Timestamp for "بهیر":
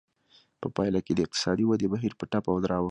1.93-2.13